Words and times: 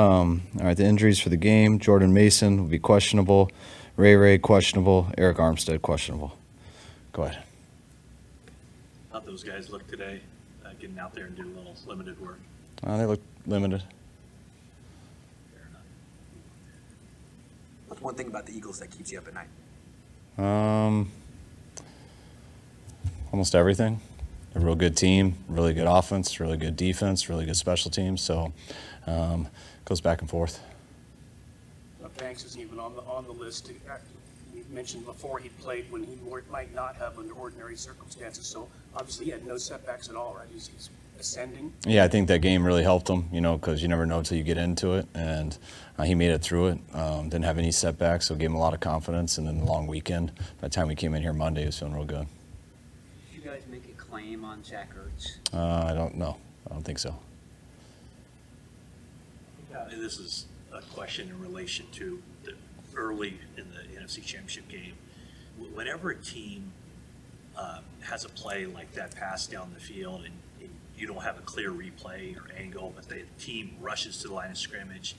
Um, 0.00 0.42
all 0.58 0.66
right, 0.66 0.76
the 0.76 0.84
injuries 0.84 1.20
for 1.20 1.28
the 1.28 1.36
game 1.36 1.78
Jordan 1.78 2.12
Mason 2.12 2.60
will 2.60 2.68
be 2.68 2.80
questionable, 2.80 3.48
Ray 3.96 4.16
Ray 4.16 4.38
questionable, 4.38 5.06
Arik 5.16 5.36
Armstead 5.36 5.82
questionable. 5.82 6.36
Go 7.12 7.22
ahead. 7.22 7.44
How'd 9.12 9.24
those 9.24 9.44
guys 9.44 9.70
look 9.70 9.86
today, 9.86 10.20
uh, 10.66 10.70
getting 10.80 10.98
out 10.98 11.14
there 11.14 11.26
and 11.26 11.36
doing 11.36 11.54
a 11.54 11.58
little 11.58 11.76
limited 11.86 12.20
work? 12.20 12.40
Uh, 12.82 12.96
they 12.96 13.06
look 13.06 13.20
limited. 13.46 13.84
Fair 15.54 15.62
enough. 15.70 15.82
What's 17.86 18.02
one 18.02 18.16
thing 18.16 18.26
about 18.26 18.46
the 18.46 18.56
Eagles 18.56 18.80
that 18.80 18.90
keeps 18.90 19.12
you 19.12 19.18
up 19.18 19.28
at 19.28 19.34
night? 19.34 20.44
Um, 20.44 21.08
almost 23.32 23.54
everything. 23.54 24.00
A 24.54 24.60
real 24.60 24.76
good 24.76 24.96
team, 24.96 25.34
really 25.48 25.74
good 25.74 25.86
offense, 25.86 26.38
really 26.38 26.56
good 26.56 26.76
defense, 26.76 27.28
really 27.28 27.44
good 27.44 27.56
special 27.56 27.90
teams. 27.90 28.20
So, 28.20 28.52
um, 29.06 29.48
goes 29.84 30.00
back 30.00 30.20
and 30.20 30.30
forth. 30.30 30.60
Uh, 32.02 32.08
Banks 32.18 32.44
isn't 32.44 32.60
even 32.60 32.78
on 32.78 32.94
the, 32.94 33.02
on 33.02 33.24
the 33.24 33.32
list. 33.32 33.70
Uh, 33.90 33.96
You 34.54 34.64
mentioned 34.70 35.04
before 35.04 35.38
he 35.40 35.48
played 35.48 35.90
when 35.90 36.04
he 36.04 36.16
might 36.50 36.72
not 36.74 36.94
have 36.96 37.18
under 37.18 37.34
ordinary 37.34 37.76
circumstances, 37.76 38.46
so 38.46 38.68
obviously 38.94 39.26
he 39.26 39.30
had 39.32 39.44
no 39.44 39.58
setbacks 39.58 40.08
at 40.08 40.14
all, 40.14 40.34
right? 40.38 40.46
He's, 40.52 40.68
he's 40.68 40.88
ascending. 41.18 41.72
Yeah, 41.84 42.04
I 42.04 42.08
think 42.08 42.28
that 42.28 42.40
game 42.40 42.64
really 42.64 42.84
helped 42.84 43.08
him, 43.08 43.28
you 43.32 43.40
know, 43.40 43.56
because 43.56 43.82
you 43.82 43.88
never 43.88 44.06
know 44.06 44.18
until 44.18 44.38
you 44.38 44.44
get 44.44 44.58
into 44.58 44.92
it. 44.92 45.06
And 45.14 45.58
uh, 45.98 46.04
he 46.04 46.14
made 46.14 46.30
it 46.30 46.42
through 46.42 46.68
it. 46.68 46.78
Um, 46.92 47.28
didn't 47.28 47.44
have 47.44 47.58
any 47.58 47.72
setbacks, 47.72 48.26
so 48.26 48.36
gave 48.36 48.50
him 48.50 48.54
a 48.54 48.60
lot 48.60 48.74
of 48.74 48.80
confidence. 48.80 49.36
And 49.38 49.48
then 49.48 49.58
the 49.58 49.64
long 49.64 49.88
weekend, 49.88 50.32
by 50.60 50.68
the 50.68 50.70
time 50.70 50.86
we 50.86 50.94
came 50.94 51.14
in 51.14 51.22
here 51.22 51.32
Monday, 51.32 51.62
he 51.62 51.66
was 51.66 51.78
feeling 51.78 51.94
real 51.94 52.04
good. 52.04 52.26
Did 53.32 53.42
you 53.44 53.50
guys 53.50 53.62
make 53.68 53.84
a 53.88 53.93
claim 54.14 54.44
on 54.44 54.62
Zach 54.62 54.90
Ertz? 54.94 55.38
Uh, 55.52 55.90
I 55.90 55.92
don't 55.92 56.14
know. 56.14 56.36
I 56.70 56.72
don't 56.72 56.84
think 56.84 57.00
so. 57.00 57.16
Uh, 59.74 59.88
and 59.90 60.00
This 60.00 60.18
is 60.18 60.46
a 60.72 60.82
question 60.94 61.28
in 61.28 61.40
relation 61.40 61.86
to 61.94 62.22
the 62.44 62.52
early 62.94 63.40
in 63.56 63.64
the 63.72 64.00
NFC 64.00 64.24
Championship 64.24 64.68
game. 64.68 64.92
Whenever 65.74 66.10
a 66.10 66.16
team 66.16 66.70
uh, 67.56 67.80
has 68.02 68.24
a 68.24 68.28
play 68.28 68.66
like 68.66 68.92
that 68.92 69.16
pass 69.16 69.48
down 69.48 69.72
the 69.74 69.80
field 69.80 70.22
and 70.24 70.34
and 70.60 70.70
you 70.96 71.08
don't 71.08 71.22
have 71.22 71.36
a 71.36 71.42
clear 71.42 71.72
replay 71.72 72.36
or 72.36 72.44
angle, 72.56 72.92
but 72.94 73.08
the 73.08 73.22
team 73.40 73.76
rushes 73.80 74.18
to 74.18 74.28
the 74.28 74.34
line 74.34 74.52
of 74.52 74.58
scrimmage, 74.58 75.16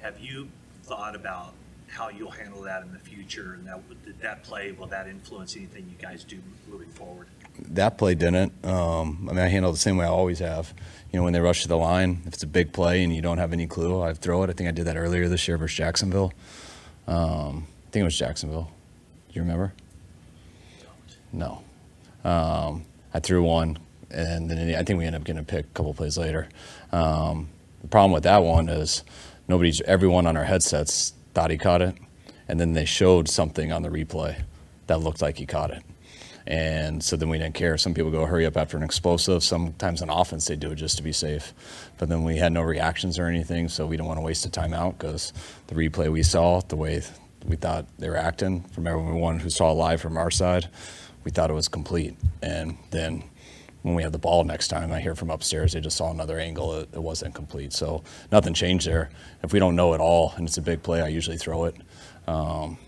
have 0.00 0.18
you 0.18 0.48
thought 0.82 1.14
about 1.14 1.52
how 1.86 2.08
you'll 2.08 2.32
handle 2.32 2.62
that 2.62 2.82
in 2.82 2.92
the 2.92 2.98
future? 2.98 3.54
And 3.54 3.68
that, 3.68 4.04
did 4.04 4.20
that 4.20 4.42
play, 4.42 4.72
will 4.72 4.88
that 4.88 5.06
influence 5.06 5.56
anything 5.56 5.86
you 5.88 6.04
guys 6.04 6.24
do 6.24 6.38
moving 6.68 6.88
forward? 6.88 7.28
That 7.58 7.98
play 7.98 8.14
didn't. 8.14 8.52
Um, 8.64 9.28
I 9.30 9.32
mean, 9.32 9.44
I 9.44 9.48
handle 9.48 9.72
the 9.72 9.78
same 9.78 9.96
way 9.96 10.06
I 10.06 10.08
always 10.08 10.38
have. 10.40 10.72
You 11.12 11.18
know, 11.18 11.24
when 11.24 11.32
they 11.32 11.40
rush 11.40 11.62
to 11.62 11.68
the 11.68 11.76
line, 11.76 12.22
if 12.26 12.34
it's 12.34 12.42
a 12.42 12.46
big 12.46 12.72
play 12.72 13.04
and 13.04 13.14
you 13.14 13.20
don't 13.20 13.38
have 13.38 13.52
any 13.52 13.66
clue, 13.66 14.00
I 14.02 14.14
throw 14.14 14.42
it. 14.42 14.50
I 14.50 14.54
think 14.54 14.68
I 14.68 14.72
did 14.72 14.86
that 14.86 14.96
earlier 14.96 15.28
this 15.28 15.46
year 15.46 15.58
versus 15.58 15.76
Jacksonville. 15.76 16.32
Um, 17.06 17.66
I 17.86 17.90
think 17.90 18.02
it 18.02 18.04
was 18.04 18.18
Jacksonville. 18.18 18.70
Do 19.28 19.34
you 19.34 19.42
remember? 19.42 19.72
No. 21.32 21.62
Um, 22.24 22.84
I 23.12 23.20
threw 23.20 23.42
one, 23.42 23.78
and 24.10 24.50
then 24.50 24.74
I 24.74 24.82
think 24.82 24.98
we 24.98 25.06
ended 25.06 25.20
up 25.20 25.26
getting 25.26 25.40
a 25.40 25.44
pick 25.44 25.66
a 25.66 25.68
couple 25.74 25.92
plays 25.94 26.16
later. 26.16 26.48
Um, 26.92 27.48
the 27.82 27.88
problem 27.88 28.12
with 28.12 28.22
that 28.22 28.38
one 28.38 28.68
is 28.68 29.02
nobody's, 29.48 29.80
everyone 29.82 30.26
on 30.26 30.36
our 30.36 30.44
headsets 30.44 31.14
thought 31.34 31.50
he 31.50 31.58
caught 31.58 31.82
it, 31.82 31.96
and 32.48 32.60
then 32.60 32.72
they 32.72 32.84
showed 32.84 33.28
something 33.28 33.72
on 33.72 33.82
the 33.82 33.88
replay 33.88 34.42
that 34.86 35.00
looked 35.00 35.20
like 35.20 35.38
he 35.38 35.46
caught 35.46 35.70
it. 35.70 35.82
And 36.46 37.02
so 37.02 37.16
then 37.16 37.28
we 37.28 37.38
didn't 37.38 37.54
care. 37.54 37.78
Some 37.78 37.94
people 37.94 38.10
go 38.10 38.26
hurry 38.26 38.46
up 38.46 38.56
after 38.56 38.76
an 38.76 38.82
explosive. 38.82 39.42
Sometimes 39.44 40.02
on 40.02 40.10
offense 40.10 40.46
they 40.46 40.56
do 40.56 40.72
it 40.72 40.76
just 40.76 40.96
to 40.96 41.02
be 41.02 41.12
safe. 41.12 41.52
But 41.98 42.08
then 42.08 42.24
we 42.24 42.36
had 42.36 42.52
no 42.52 42.62
reactions 42.62 43.18
or 43.18 43.26
anything, 43.26 43.68
so 43.68 43.86
we 43.86 43.96
didn't 43.96 44.08
want 44.08 44.18
to 44.18 44.24
waste 44.24 44.44
a 44.46 44.48
timeout 44.48 44.98
because 44.98 45.32
the 45.68 45.74
replay 45.74 46.10
we 46.10 46.22
saw, 46.22 46.60
the 46.60 46.76
way 46.76 47.02
we 47.46 47.56
thought 47.56 47.86
they 47.98 48.08
were 48.08 48.16
acting 48.16 48.62
from 48.62 48.86
everyone 48.86 49.38
who 49.38 49.50
saw 49.50 49.72
live 49.72 50.00
from 50.00 50.16
our 50.16 50.30
side, 50.30 50.68
we 51.24 51.30
thought 51.30 51.50
it 51.50 51.54
was 51.54 51.68
complete. 51.68 52.16
And 52.42 52.76
then 52.90 53.24
when 53.82 53.94
we 53.94 54.02
have 54.02 54.12
the 54.12 54.18
ball 54.18 54.44
next 54.44 54.68
time, 54.68 54.92
I 54.92 55.00
hear 55.00 55.14
from 55.14 55.30
upstairs 55.30 55.72
they 55.72 55.80
just 55.80 55.96
saw 55.96 56.10
another 56.10 56.38
angle. 56.38 56.74
It, 56.74 56.88
it 56.92 57.02
wasn't 57.02 57.34
complete. 57.34 57.72
So 57.72 58.02
nothing 58.30 58.54
changed 58.54 58.86
there. 58.86 59.10
If 59.42 59.52
we 59.52 59.58
don't 59.58 59.76
know 59.76 59.94
at 59.94 60.00
all 60.00 60.32
and 60.36 60.46
it's 60.46 60.58
a 60.58 60.62
big 60.62 60.82
play, 60.82 61.02
I 61.02 61.08
usually 61.08 61.38
throw 61.38 61.64
it. 61.64 61.76
Um, 62.26 62.78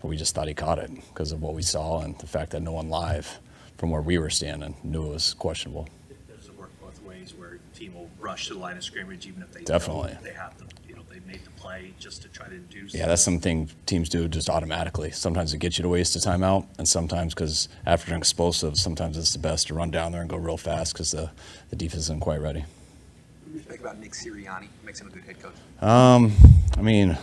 but 0.00 0.08
we 0.08 0.16
just 0.16 0.34
thought 0.34 0.48
he 0.48 0.54
caught 0.54 0.78
it 0.78 0.90
because 1.08 1.32
of 1.32 1.42
what 1.42 1.54
we 1.54 1.62
saw 1.62 2.00
and 2.00 2.18
the 2.18 2.26
fact 2.26 2.50
that 2.52 2.60
no 2.60 2.72
one 2.72 2.88
live 2.88 3.38
from 3.76 3.90
where 3.90 4.02
we 4.02 4.18
were 4.18 4.30
standing 4.30 4.74
knew 4.82 5.06
it 5.06 5.12
was 5.14 5.34
questionable. 5.34 5.88
Does 6.28 6.46
it 6.48 6.58
work 6.58 6.70
both 6.80 7.00
ways 7.02 7.34
where 7.36 7.54
a 7.54 7.76
team 7.78 7.94
will 7.94 8.10
rush 8.18 8.48
to 8.48 8.54
the 8.54 8.60
line 8.60 8.76
of 8.76 8.84
scrimmage 8.84 9.26
even 9.26 9.42
if 9.42 9.52
they 9.52 9.62
Definitely. 9.62 10.16
they 10.22 10.32
have 10.32 10.56
to, 10.58 10.64
you 10.88 10.94
know, 10.96 11.02
they 11.10 11.20
made 11.26 11.44
the 11.44 11.50
play 11.50 11.92
just 11.98 12.22
to 12.22 12.28
try 12.28 12.46
to 12.48 12.54
induce? 12.54 12.94
Yeah, 12.94 13.06
that's 13.06 13.22
something 13.22 13.70
teams 13.86 14.08
do 14.08 14.28
just 14.28 14.48
automatically. 14.50 15.10
Sometimes 15.10 15.52
it 15.54 15.58
gets 15.58 15.78
you 15.78 15.82
to 15.82 15.88
waste 15.88 16.16
a 16.16 16.18
timeout, 16.18 16.66
and 16.78 16.88
sometimes 16.88 17.34
because 17.34 17.68
after 17.86 18.12
an 18.12 18.18
explosive, 18.18 18.76
sometimes 18.76 19.16
it's 19.16 19.32
the 19.32 19.38
best 19.38 19.68
to 19.68 19.74
run 19.74 19.90
down 19.90 20.12
there 20.12 20.20
and 20.20 20.30
go 20.30 20.36
real 20.36 20.56
fast 20.56 20.92
because 20.92 21.10
the, 21.12 21.30
the 21.70 21.76
defense 21.76 22.04
isn't 22.04 22.20
quite 22.20 22.40
ready. 22.40 22.60
What 22.60 23.52
do 23.52 23.58
you 23.58 23.60
think 23.60 23.80
about 23.80 23.98
Nick 23.98 24.12
Sirianni? 24.12 24.62
What 24.62 24.84
makes 24.84 25.00
him 25.00 25.08
a 25.08 25.10
good 25.10 25.24
head 25.24 25.40
coach? 25.40 25.54
Um, 25.80 26.32
I 26.76 26.82
mean, 26.82 27.16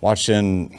watching 0.00 0.78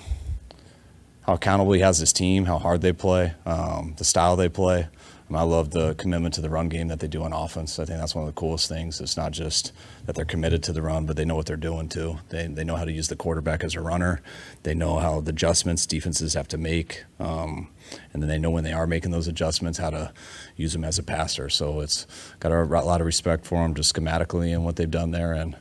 how 1.29 1.35
accountable 1.35 1.73
he 1.73 1.81
has 1.81 1.99
his 1.99 2.11
team, 2.11 2.45
how 2.45 2.57
hard 2.57 2.81
they 2.81 2.91
play, 2.91 3.31
um, 3.45 3.93
the 3.99 4.03
style 4.03 4.35
they 4.35 4.49
play. 4.49 4.87
I, 5.31 5.43
love 5.43 5.69
the 5.69 5.93
commitment 5.93 6.33
to 6.33 6.41
the 6.41 6.49
run 6.49 6.69
game 6.69 6.87
that 6.87 7.01
they 7.01 7.07
do 7.07 7.21
on 7.21 7.33
offense. 7.33 7.77
I 7.77 7.85
think 7.85 7.99
that's 7.99 8.15
one 8.15 8.27
of 8.27 8.33
the 8.33 8.39
coolest 8.39 8.67
things. 8.67 8.99
It's 8.99 9.15
not 9.15 9.31
just 9.31 9.71
that 10.07 10.15
they're 10.15 10.25
committed 10.25 10.63
to 10.63 10.73
the 10.73 10.81
run, 10.81 11.05
but 11.05 11.17
they 11.17 11.25
know 11.25 11.35
what 11.35 11.45
they're 11.45 11.55
doing 11.55 11.87
too. 11.87 12.17
They, 12.29 12.47
they 12.47 12.63
know 12.63 12.75
how 12.75 12.83
to 12.83 12.91
use 12.91 13.09
the 13.09 13.15
quarterback 13.15 13.63
as 13.63 13.75
a 13.75 13.81
runner. 13.81 14.23
They 14.63 14.73
know 14.73 14.97
how 14.97 15.21
the 15.21 15.29
adjustments 15.29 15.85
defenses 15.85 16.33
have 16.33 16.47
to 16.47 16.57
make. 16.57 17.03
Um, 17.19 17.69
and 18.11 18.23
then 18.23 18.27
they 18.27 18.39
know 18.39 18.49
when 18.49 18.63
they 18.63 18.73
are 18.73 18.87
making 18.87 19.11
those 19.11 19.27
adjustments 19.27 19.77
how 19.77 19.91
to 19.91 20.11
use 20.55 20.73
them 20.73 20.83
as 20.83 20.97
a 20.97 21.03
passer. 21.03 21.47
So 21.47 21.81
it's 21.81 22.07
got 22.39 22.51
a 22.51 22.63
lot 22.63 23.01
of 23.01 23.05
respect 23.05 23.45
for 23.45 23.61
them 23.61 23.75
just 23.75 23.95
schematically 23.95 24.51
and 24.51 24.65
what 24.65 24.77
they've 24.77 24.89
done 24.89 25.11
there. 25.11 25.33
And 25.33 25.55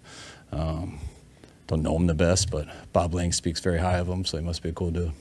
um, 0.51 0.99
don't 1.67 1.83
know 1.83 1.95
him 1.95 2.07
the 2.07 2.15
best, 2.15 2.51
but 2.51 2.69
Bob 2.95 3.13
Lang 3.13 3.33
speaks 3.33 3.61
very 3.61 3.81
high 3.81 3.99
of 3.99 4.09
him, 4.09 4.25
so 4.25 4.39
he 4.39 4.43
must 4.43 4.63
be 4.63 4.71
a 4.71 4.73
cool 4.73 4.91
dude. 4.91 5.13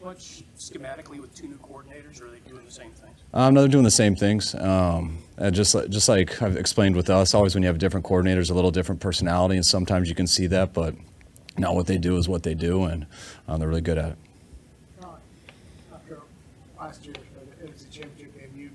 Did 0.00 0.08
they 0.08 0.14
change 0.14 0.44
much 0.44 0.44
schematically 0.56 1.20
with 1.20 1.34
two 1.34 1.48
new 1.48 1.56
coordinators, 1.56 2.20
or 2.20 2.26
are 2.26 2.30
they 2.30 2.40
doing 2.48 2.64
the 2.64 2.70
same 2.70 2.90
things? 2.92 3.18
Um, 3.32 3.54
no, 3.54 3.60
they're 3.60 3.68
doing 3.68 3.84
the 3.84 3.90
same 3.90 4.16
things. 4.16 4.54
Um, 4.54 5.18
and 5.36 5.54
just 5.54 5.74
like, 5.74 5.88
just 5.90 6.08
like 6.08 6.40
I've 6.42 6.56
explained 6.56 6.96
with 6.96 7.10
us, 7.10 7.34
always 7.34 7.54
when 7.54 7.62
you 7.62 7.68
have 7.68 7.78
different 7.78 8.06
coordinators, 8.06 8.50
a 8.50 8.54
little 8.54 8.70
different 8.70 9.00
personality, 9.00 9.56
and 9.56 9.64
sometimes 9.64 10.08
you 10.08 10.14
can 10.14 10.26
see 10.26 10.46
that, 10.48 10.72
but 10.72 10.94
now 11.58 11.72
what 11.74 11.86
they 11.86 11.98
do 11.98 12.16
is 12.16 12.28
what 12.28 12.42
they 12.42 12.54
do, 12.54 12.84
and 12.84 13.06
uh, 13.48 13.56
they're 13.56 13.68
really 13.68 13.80
good 13.80 13.98
at 13.98 14.10
it. 14.10 14.18
After 15.92 16.20
last 16.78 17.04
year, 17.04 17.14
the 17.14 17.66
NFC 17.66 17.90
Championship 17.90 18.38
game, 18.38 18.50
you 18.56 18.70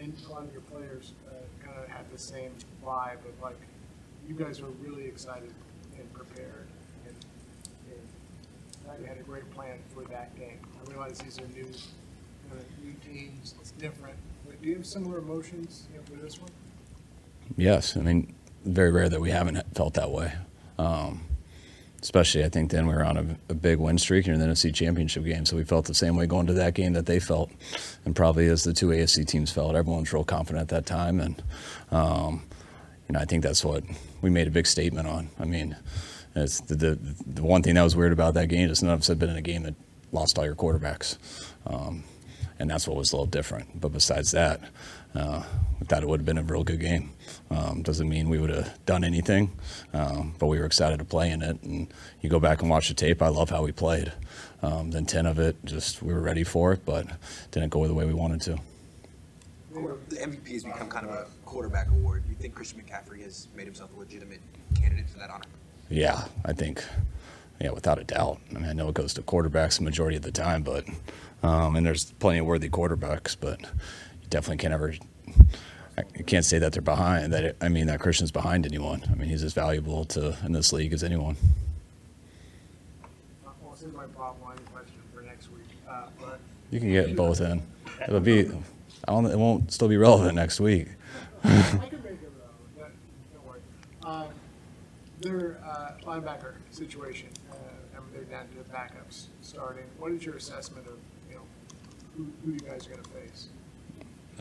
and 0.00 0.12
a 0.26 0.30
lot 0.30 0.44
of 0.44 0.52
your 0.52 0.62
players 0.62 1.12
uh, 1.28 1.34
kind 1.64 1.78
of 1.78 1.88
had 1.88 2.10
the 2.12 2.18
same 2.18 2.50
vibe 2.84 3.18
of 3.26 3.42
like, 3.42 3.56
you 4.28 4.34
guys 4.34 4.60
were 4.60 4.68
really 4.82 5.06
excited 5.06 5.52
and 5.98 6.12
prepared, 6.12 6.66
and, 6.66 6.68
and 6.70 6.77
thought 8.88 9.00
you 9.00 9.06
had 9.06 9.18
a 9.18 9.22
great 9.22 9.48
plan 9.50 9.78
for 9.94 10.02
that 10.04 10.34
game. 10.38 10.58
I 10.86 10.90
realize 10.90 11.18
these 11.18 11.38
are 11.38 11.46
new, 11.48 11.66
of 12.50 12.64
new 12.82 12.94
teams, 13.04 13.54
it's 13.60 13.72
different, 13.72 14.16
but 14.46 14.60
do 14.62 14.68
you 14.68 14.76
have 14.76 14.86
similar 14.86 15.18
emotions 15.18 15.86
you 15.92 15.98
know, 15.98 16.04
for 16.04 16.22
this 16.24 16.40
one? 16.40 16.50
Yes, 17.56 17.96
I 17.96 18.00
mean, 18.00 18.34
very 18.64 18.90
rare 18.90 19.08
that 19.08 19.20
we 19.20 19.30
haven't 19.30 19.62
felt 19.74 19.94
that 19.94 20.10
way. 20.10 20.32
Um, 20.78 21.22
especially, 22.00 22.44
I 22.44 22.48
think 22.48 22.70
then 22.70 22.86
we 22.86 22.94
were 22.94 23.04
on 23.04 23.16
a, 23.18 23.36
a 23.50 23.54
big 23.54 23.78
win 23.78 23.98
streak 23.98 24.26
in 24.26 24.38
the 24.38 24.46
NFC 24.46 24.74
Championship 24.74 25.24
game, 25.24 25.44
so 25.44 25.56
we 25.56 25.64
felt 25.64 25.84
the 25.84 25.94
same 25.94 26.16
way 26.16 26.26
going 26.26 26.46
to 26.46 26.54
that 26.54 26.72
game 26.72 26.94
that 26.94 27.04
they 27.04 27.20
felt, 27.20 27.50
and 28.06 28.16
probably 28.16 28.46
as 28.46 28.64
the 28.64 28.72
two 28.72 28.86
AFC 28.86 29.26
teams 29.26 29.50
felt. 29.50 29.74
Everyone's 29.76 30.12
real 30.12 30.24
confident 30.24 30.62
at 30.62 30.68
that 30.68 30.86
time, 30.86 31.20
and 31.20 31.42
um, 31.90 32.42
you 33.06 33.14
know, 33.14 33.20
I 33.20 33.26
think 33.26 33.42
that's 33.42 33.64
what 33.64 33.84
we 34.22 34.30
made 34.30 34.46
a 34.46 34.50
big 34.50 34.66
statement 34.66 35.08
on. 35.08 35.28
I 35.38 35.44
mean, 35.44 35.76
the, 36.44 36.74
the 36.74 36.98
the 37.26 37.42
one 37.42 37.62
thing 37.62 37.74
that 37.74 37.82
was 37.82 37.96
weird 37.96 38.12
about 38.12 38.34
that 38.34 38.48
game 38.48 38.68
is 38.68 38.82
none 38.82 38.92
of 38.92 39.00
us 39.00 39.06
had 39.08 39.18
been 39.18 39.30
in 39.30 39.36
a 39.36 39.42
game 39.42 39.62
that 39.64 39.74
lost 40.12 40.38
all 40.38 40.44
your 40.44 40.54
quarterbacks. 40.54 41.18
Um, 41.66 42.04
and 42.58 42.68
that's 42.68 42.88
what 42.88 42.96
was 42.96 43.12
a 43.12 43.16
little 43.16 43.26
different. 43.26 43.80
But 43.80 43.92
besides 43.92 44.32
that, 44.32 44.60
uh, 45.14 45.42
we 45.80 45.86
thought 45.86 46.02
it 46.02 46.08
would 46.08 46.20
have 46.20 46.26
been 46.26 46.38
a 46.38 46.42
real 46.42 46.64
good 46.64 46.80
game. 46.80 47.12
Um, 47.50 47.82
doesn't 47.82 48.08
mean 48.08 48.28
we 48.28 48.38
would 48.38 48.50
have 48.50 48.84
done 48.84 49.04
anything, 49.04 49.52
um, 49.92 50.34
but 50.38 50.46
we 50.46 50.58
were 50.58 50.64
excited 50.64 50.98
to 50.98 51.04
play 51.04 51.30
in 51.30 51.42
it. 51.42 51.62
And 51.62 51.92
you 52.20 52.28
go 52.28 52.40
back 52.40 52.60
and 52.60 52.70
watch 52.70 52.88
the 52.88 52.94
tape. 52.94 53.22
I 53.22 53.28
love 53.28 53.50
how 53.50 53.62
we 53.62 53.72
played. 53.72 54.12
Um, 54.62 54.90
then 54.90 55.06
ten 55.06 55.26
of 55.26 55.38
it, 55.38 55.56
just 55.64 56.02
we 56.02 56.12
were 56.12 56.20
ready 56.20 56.44
for 56.44 56.72
it, 56.72 56.84
but 56.84 57.06
didn't 57.52 57.70
go 57.70 57.86
the 57.86 57.94
way 57.94 58.04
we 58.04 58.14
wanted 58.14 58.40
to. 58.42 58.58
The 60.08 60.16
MVP 60.16 60.52
has 60.54 60.64
become 60.64 60.88
kind 60.88 61.06
of 61.06 61.12
a 61.12 61.26
quarterback 61.44 61.88
award. 61.88 62.24
Do 62.24 62.30
you 62.30 62.36
think 62.36 62.54
Christian 62.54 62.80
McCaffrey 62.80 63.22
has 63.22 63.46
made 63.54 63.66
himself 63.66 63.90
a 63.94 63.98
legitimate 63.98 64.40
candidate 64.74 65.08
for 65.08 65.18
that 65.18 65.30
honor? 65.30 65.44
Yeah, 65.90 66.24
I 66.44 66.52
think, 66.52 66.84
yeah, 67.60 67.70
without 67.70 67.98
a 67.98 68.04
doubt. 68.04 68.38
I 68.54 68.58
mean, 68.58 68.68
I 68.68 68.72
know 68.72 68.88
it 68.88 68.94
goes 68.94 69.14
to 69.14 69.22
quarterbacks 69.22 69.78
the 69.78 69.84
majority 69.84 70.16
of 70.16 70.22
the 70.22 70.32
time, 70.32 70.62
but 70.62 70.84
um, 71.42 71.76
and 71.76 71.86
there's 71.86 72.12
plenty 72.12 72.38
of 72.40 72.46
worthy 72.46 72.68
quarterbacks, 72.68 73.36
but 73.38 73.60
you 73.60 74.28
definitely 74.28 74.58
can't 74.58 74.74
ever. 74.74 74.94
I 75.96 76.02
can't 76.22 76.44
say 76.44 76.58
that 76.60 76.72
they're 76.72 76.82
behind. 76.82 77.32
That 77.32 77.44
it, 77.44 77.56
I 77.60 77.68
mean, 77.68 77.86
that 77.86 78.00
Christian's 78.00 78.30
behind 78.30 78.66
anyone. 78.66 79.02
I 79.10 79.14
mean, 79.14 79.28
he's 79.28 79.42
as 79.42 79.52
valuable 79.54 80.04
to 80.06 80.36
in 80.44 80.52
this 80.52 80.72
league 80.72 80.92
as 80.92 81.02
anyone. 81.02 81.36
Uh, 83.46 83.50
Well, 83.62 83.72
this 83.72 83.82
is 83.82 83.92
my 83.94 84.06
bottom 84.06 84.40
line 84.42 84.58
question 84.72 84.94
for 85.14 85.22
next 85.22 85.50
week, 85.50 85.64
uh, 85.88 86.02
but 86.20 86.38
You 86.70 86.80
can 86.80 86.92
get 86.92 87.16
both 87.16 87.40
in. 87.40 87.62
It'll 88.06 88.20
be. 88.20 88.48
I 89.08 89.12
don't. 89.12 89.26
It 89.26 89.38
won't 89.38 89.72
still 89.72 89.88
be 89.88 89.96
relevant 89.96 90.34
next 90.36 90.60
week. 90.60 90.88
I 91.44 91.48
can 91.48 91.78
make 91.80 91.80
it 91.80 91.90
relevant, 91.90 92.76
that- 92.76 92.90
don't 93.32 93.46
worry. 93.46 93.60
Um, 94.04 94.26
Their 95.20 95.58
uh, 95.64 95.92
linebacker 96.04 96.54
situation, 96.70 97.28
uh, 97.50 97.56
and 97.96 98.04
they're 98.12 98.22
down 98.24 98.46
to 98.48 98.70
backups 98.70 99.26
starting. 99.42 99.84
What 99.98 100.12
is 100.12 100.24
your 100.24 100.36
assessment 100.36 100.86
of, 100.86 100.94
you 101.28 101.36
know, 101.36 101.42
who, 102.16 102.26
who 102.44 102.52
you 102.52 102.60
guys 102.60 102.86
are 102.86 102.90
gonna 102.90 103.02
face? 103.08 103.48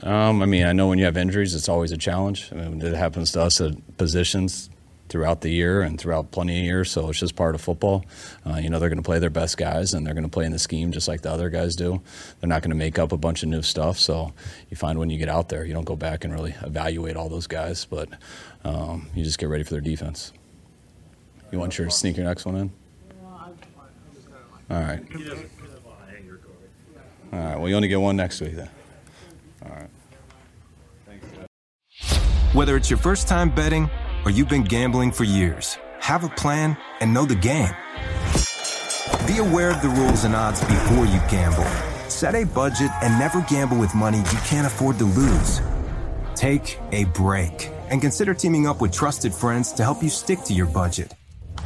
Um, 0.04 0.44
I 0.44 0.46
mean, 0.46 0.66
I 0.66 0.74
know 0.74 0.88
when 0.88 1.00
you 1.00 1.06
have 1.06 1.18
injuries, 1.18 1.56
it's 1.56 1.68
always 1.70 1.92
a 1.92 1.98
challenge. 1.98 2.50
I 2.52 2.56
mean, 2.56 2.82
it 2.82 2.94
happens 2.94 3.32
to 3.32 3.42
us 3.42 3.60
at 3.60 3.98
positions 3.98 4.70
throughout 5.10 5.42
the 5.42 5.50
year 5.50 5.82
and 5.82 6.00
throughout 6.00 6.32
plenty 6.32 6.60
of 6.60 6.66
years, 6.66 6.92
so 6.92 7.10
it's 7.10 7.20
just 7.20 7.36
part 7.36 7.56
of 7.56 7.62
football. 7.62 8.06
Uh, 8.46 8.58
you 8.58 8.70
know, 8.70 8.78
they're 8.78 8.90
going 8.90 9.02
to 9.02 9.04
play 9.04 9.20
their 9.20 9.30
best 9.30 9.58
guys 9.58 9.94
and 9.94 10.06
they're 10.06 10.14
going 10.14 10.24
to 10.26 10.30
play 10.30 10.46
in 10.46 10.52
the 10.52 10.60
scheme 10.60 10.92
just 10.92 11.08
like 11.08 11.22
the 11.22 11.32
other 11.32 11.50
guys 11.50 11.76
do. 11.76 12.02
They're 12.40 12.50
not 12.50 12.62
going 12.62 12.72
to 12.72 12.78
make 12.78 13.00
up 13.00 13.12
a 13.12 13.18
bunch 13.18 13.42
of 13.42 13.50
new 13.50 13.62
stuff, 13.62 13.98
so 13.98 14.34
you 14.70 14.78
find 14.78 15.00
when 15.00 15.10
you 15.10 15.18
get 15.18 15.30
out 15.30 15.50
there, 15.50 15.66
you 15.66 15.74
don't 15.74 15.86
go 15.86 15.96
back 15.96 16.24
and 16.24 16.34
really 16.34 16.56
evaluate 16.62 17.16
all 17.16 17.30
those 17.30 17.48
guys, 17.48 17.86
but 17.86 18.10
um, 18.64 19.08
you 19.16 19.24
just 19.24 19.40
get 19.40 19.50
ready 19.50 19.64
for 19.64 19.72
their 19.72 19.82
defense. 19.82 20.34
You 21.52 21.60
want 21.60 21.78
your 21.78 21.90
sneak 21.90 22.18
your 22.18 22.26
next 22.26 22.46
one 22.46 22.56
in? 22.56 22.72
All 24.70 24.82
right. 24.82 25.00
All 27.32 27.40
right. 27.40 27.58
Well, 27.58 27.70
you 27.70 27.76
only 27.76 27.88
get 27.88 28.02
one 28.02 28.16
next 28.16 28.42
week 28.42 28.56
then. 28.56 28.70
All 29.66 29.72
right. 29.72 29.90
Whether 32.54 32.76
it's 32.76 32.90
your 32.90 33.00
first 33.00 33.28
time 33.28 33.50
betting 33.54 33.90
or 34.26 34.32
you've 34.32 34.50
been 34.50 34.64
gambling 34.64 35.12
for 35.12 35.24
years, 35.24 35.78
have 36.00 36.24
a 36.24 36.30
plan 36.30 36.78
and 37.00 37.14
know 37.14 37.26
the 37.26 37.36
game. 37.36 37.74
Be 39.26 39.40
aware 39.40 39.72
of 39.72 39.82
the 39.82 39.90
rules 39.90 40.24
and 40.24 40.36
odds 40.36 40.62
before 40.62 41.06
you 41.06 41.20
gamble. 41.30 41.66
Set 42.10 42.34
a 42.36 42.46
budget 42.46 42.90
and 43.04 43.18
never 43.20 43.42
gamble 43.42 43.78
with 43.78 43.94
money 43.94 44.18
you 44.20 44.40
can't 44.46 44.66
afford 44.66 44.98
to 45.00 45.06
lose. 45.06 45.62
Take 46.36 46.80
a 46.92 47.06
break 47.06 47.70
and 47.90 48.02
consider 48.02 48.34
teaming 48.34 48.68
up 48.68 48.82
with 48.82 48.92
trusted 48.92 49.34
friends 49.34 49.72
to 49.74 49.84
help 49.84 50.02
you 50.02 50.10
stick 50.10 50.42
to 50.44 50.54
your 50.54 50.68
budget. 50.68 51.14